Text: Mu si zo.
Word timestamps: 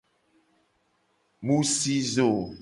Mu 1.45 1.57
si 1.75 1.95
zo. 2.13 2.29